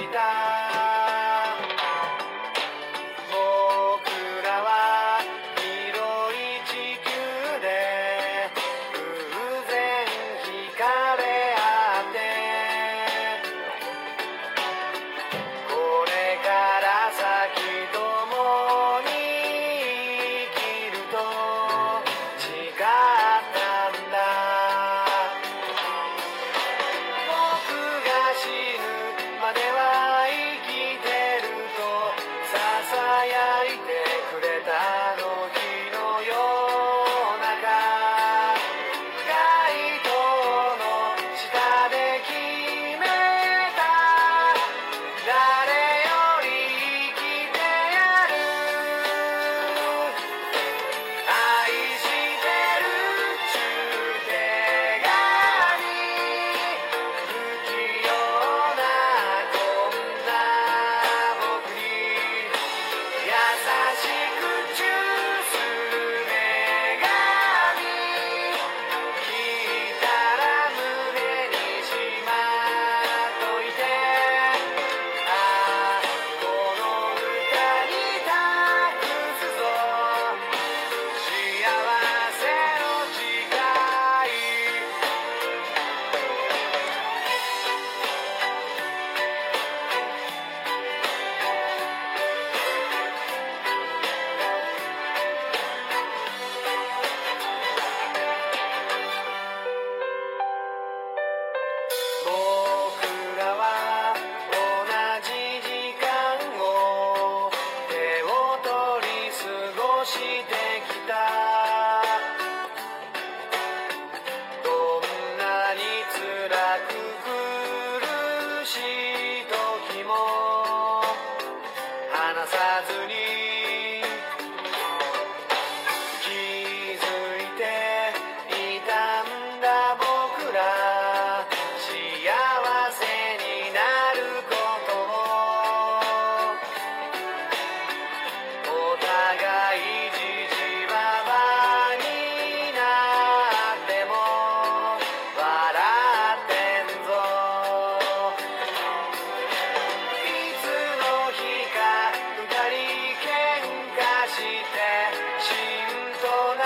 [0.00, 0.49] universidad.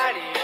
[0.05, 0.44] daddy.